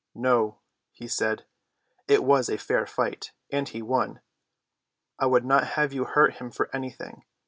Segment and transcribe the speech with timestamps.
[0.15, 0.57] "No,"
[0.91, 1.45] he said,
[2.07, 4.19] "it was a fair fight, and he won.
[5.19, 7.23] I would not have you hurt him for anything.